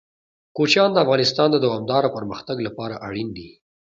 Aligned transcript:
کوچیان 0.55 0.89
د 0.93 0.97
افغانستان 1.05 1.47
د 1.51 1.57
دوامداره 1.65 2.09
پرمختګ 2.17 2.57
لپاره 2.67 2.95
اړین 3.07 3.27
دي. 3.37 3.49